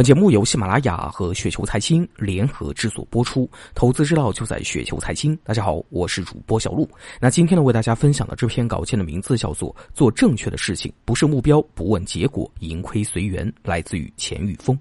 [0.00, 5.38] 本节目由喜马拉雅和雪球财经联合制作播出，投资之道就在雪球财经。
[5.44, 6.88] 大家好，我是主播小璐。
[7.20, 14.78] 那今天呢，为大家分享的这篇稿件的名字叫做《做正确的事情，不是目标，不问结果，盈亏随缘》，来自于钱玉峰。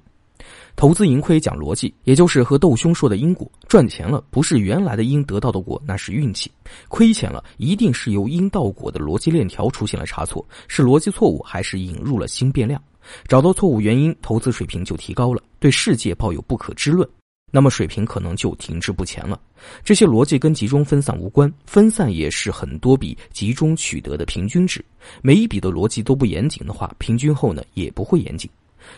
[0.78, 3.46] 投资盈亏讲逻辑，也就是和窦兄说的因果。
[3.68, 6.50] 赚钱了，不是原来的因得到的果，那是运气；
[6.88, 12.82] 亏钱了，一定是由因到果的逻辑链条出现了差错，是逻辑错误，还是引入了新变量？
[13.28, 15.42] 找到错误原因，投资水平就提高了。
[15.60, 17.08] 对世界抱有不可知论，
[17.52, 19.40] 那么水平可能就停滞不前了。
[19.84, 24.84] 这些逻辑跟集中分散无关，分散也是很多笔集中取得的平均值。
[25.22, 28.50] 每一笔的逻辑都不严谨的话，平均后呢也不会严谨。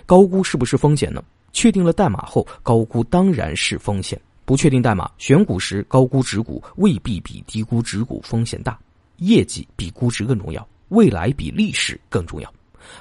[0.06, 1.24] 高估是不是风险呢？
[1.54, 4.20] 确定了代码后，高估当然是风险。
[4.46, 8.78] 不确定代码，选股时高估值股未必比低估值股风险大。
[9.18, 12.54] 业绩比估值更重要，未来比历史更重要。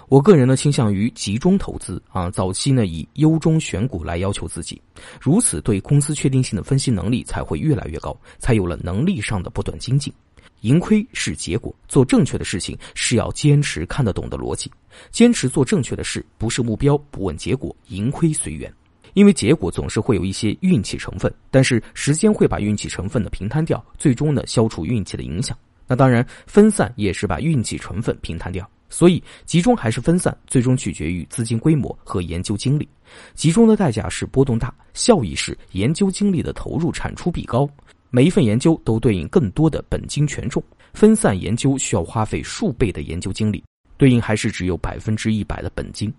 [0.08, 4.80] 我个人呢倾向于集中投资啊，早期呢以优中选股来要求自己，
[5.20, 10.12] 如此对公司确定性的分析能力才会越来越高，才有了能力上的不断精进。
[10.60, 14.70] 盈亏是结果，做正确的事情是要坚持看得懂的逻辑，
[15.10, 18.70] 坚持做正确的事，不是目标，不问结果，盈亏随缘。
[19.14, 25.56] 因为结果总是会有一些运气成分，但是时间会把运气成分的平摊掉，最终呢消除运气的影响。
[25.86, 28.68] 那当然，分散也是把运气成分平摊掉。
[28.90, 32.86] 所以，集中还是分散，最终取决于资金规模和研究精力。
[33.34, 37.68] 集中的代价是波动大，效益是研究精力的投入产出比高。
[38.10, 43.62] 每一份研究都对应更多的本金权重，分散研究需要花费数倍的研究精力，
[43.96, 46.12] 对应还是只有百分之一百的本金。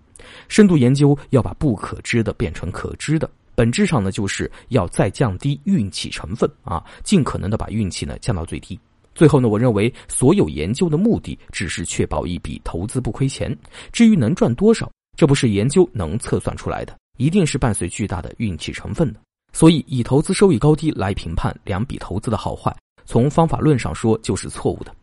[0.48, 8.80] 深度研究要把不可知的变成可知的，本质上呢就是要再降低运气成分啊，尽可能的把运气呢降到最低。
[9.14, 13.56] 最后呢，我认为所有研究的目的只是确保一笔投资不亏钱，
[13.92, 19.20] 至于能赚多少，这不是研究能测算出来的，一定是伴随巨大的运气成分的。
[19.52, 24.94] 所以，以投资收益高低来评判两笔投资的好坏，从方法论上说就是错误的。